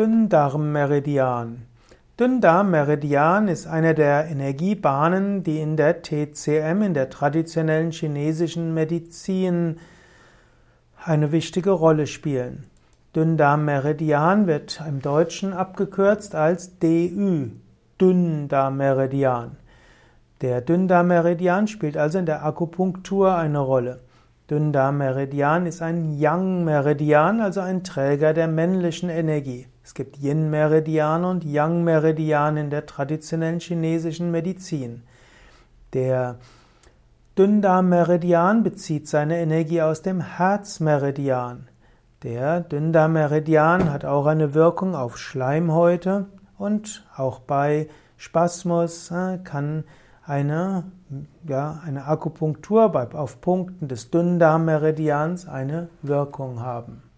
Dünndarmmeridian. 0.00 1.58
Dünndarmmeridian 2.18 3.48
ist 3.48 3.66
einer 3.66 3.92
der 3.92 4.30
Energiebahnen, 4.30 5.44
die 5.44 5.60
in 5.60 5.76
der 5.76 6.00
TCM, 6.00 6.80
in 6.80 6.94
der 6.94 7.10
traditionellen 7.10 7.90
chinesischen 7.90 8.72
Medizin, 8.72 9.76
eine 11.04 11.32
wichtige 11.32 11.72
Rolle 11.72 12.06
spielen. 12.06 12.70
Dünndarmmeridian 13.14 14.46
wird 14.46 14.82
im 14.88 15.02
Deutschen 15.02 15.52
abgekürzt 15.52 16.34
als 16.34 16.78
DÜ, 16.78 17.50
Dünndarmmeridian. 18.00 19.58
Der 20.40 20.62
Dünndarmmeridian 20.62 21.68
spielt 21.68 21.98
also 21.98 22.18
in 22.18 22.24
der 22.24 22.42
Akupunktur 22.46 23.34
eine 23.34 23.58
Rolle. 23.58 24.00
Dünndarmmeridian 24.48 25.66
ist 25.66 25.82
ein 25.82 26.18
Yang-Meridian, 26.18 27.42
also 27.42 27.60
ein 27.60 27.84
Träger 27.84 28.32
der 28.32 28.48
männlichen 28.48 29.10
Energie. 29.10 29.66
Es 29.82 29.94
gibt 29.94 30.18
Yin-Meridian 30.18 31.24
und 31.24 31.44
Yang-Meridian 31.44 32.56
in 32.56 32.70
der 32.70 32.86
traditionellen 32.86 33.60
chinesischen 33.60 34.30
Medizin. 34.30 35.02
Der 35.92 36.38
Dünndarmmeridian 37.38 38.62
bezieht 38.62 39.08
seine 39.08 39.38
Energie 39.38 39.82
aus 39.82 40.02
dem 40.02 40.20
Herzmeridian. 40.20 41.68
Der 42.22 42.60
Dünndarmmeridian 42.60 43.90
hat 43.90 44.04
auch 44.04 44.26
eine 44.26 44.52
Wirkung 44.52 44.94
auf 44.94 45.16
Schleimhäute 45.16 46.26
und 46.58 47.06
auch 47.16 47.40
bei 47.40 47.88
Spasmus 48.18 49.10
äh, 49.10 49.38
kann 49.42 49.84
eine, 50.26 50.84
ja, 51.48 51.80
eine 51.84 52.04
Akupunktur 52.04 52.94
auf 53.14 53.40
Punkten 53.40 53.88
des 53.88 54.10
Dünndarmmeridians 54.10 55.48
eine 55.48 55.88
Wirkung 56.02 56.60
haben. 56.60 57.09